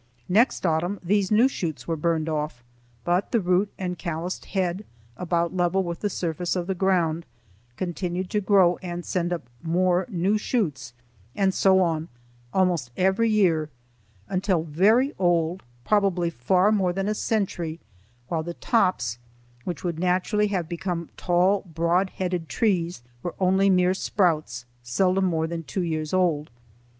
Next 0.27 0.65
autumn 0.65 0.99
these 1.03 1.29
new 1.29 1.47
shoots 1.47 1.87
were 1.87 1.95
burned 1.95 2.27
off, 2.27 2.63
but 3.03 3.31
the 3.31 3.39
root 3.39 3.71
and 3.77 3.99
calloused 3.99 4.45
head, 4.45 4.83
about 5.15 5.55
level 5.55 5.83
with 5.83 5.99
the 5.99 6.09
surface 6.09 6.55
of 6.55 6.65
the 6.65 6.73
ground, 6.73 7.23
continued 7.77 8.27
to 8.31 8.41
grow 8.41 8.77
and 8.77 9.05
send 9.05 9.31
up 9.31 9.43
more 9.61 10.07
new 10.09 10.39
shoots; 10.39 10.95
and 11.35 11.53
so 11.53 11.81
on, 11.81 12.07
almost 12.51 12.89
every 12.97 13.29
year 13.29 13.69
until 14.27 14.63
very 14.63 15.13
old, 15.19 15.61
probably 15.85 16.31
far 16.31 16.71
more 16.71 16.91
than 16.93 17.07
a 17.07 17.13
century, 17.13 17.79
while 18.27 18.41
the 18.41 18.55
tops, 18.55 19.19
which 19.65 19.83
would 19.83 19.99
naturally 19.99 20.47
have 20.47 20.67
become 20.67 21.09
tall 21.15 21.61
broad 21.75 22.09
headed 22.09 22.49
trees, 22.49 23.03
were 23.21 23.35
only 23.39 23.69
mere 23.69 23.93
sprouts 23.93 24.65
seldom 24.81 25.25
more 25.25 25.45
than 25.45 25.61
two 25.61 25.83
years 25.83 26.11
old. 26.11 26.49